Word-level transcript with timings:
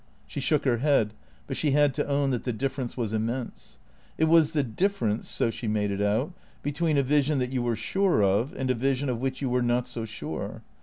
She 0.25 0.39
shook 0.39 0.65
her 0.65 0.77
head; 0.77 1.13
but 1.45 1.55
she 1.55 1.73
had 1.73 1.93
to 1.93 2.07
own 2.07 2.31
that 2.31 2.43
the 2.43 2.51
difference 2.51 2.97
was 2.97 3.13
immense. 3.13 3.77
It 4.17 4.23
was 4.25 4.53
the 4.53 4.63
difference 4.63 5.29
(so 5.29 5.51
she 5.51 5.67
made 5.67 5.91
it 5.91 6.01
out) 6.01 6.33
be 6.63 6.71
tween 6.71 6.97
a 6.97 7.03
vision 7.03 7.37
that 7.37 7.51
you 7.53 7.61
were 7.61 7.75
sure 7.75 8.23
of, 8.23 8.51
and 8.57 8.71
a 8.71 8.73
vision 8.73 9.09
of 9.09 9.21
which 9.21 9.43
you 9.43 9.49
were 9.51 9.61
not 9.61 9.85
so 9.85 10.05
sure. 10.05 10.63